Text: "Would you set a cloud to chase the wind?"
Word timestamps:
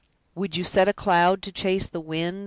"Would 0.33 0.57
you 0.57 0.63
set 0.63 0.87
a 0.87 0.93
cloud 0.93 1.43
to 1.43 1.51
chase 1.51 1.87
the 1.87 2.01
wind?" 2.01 2.39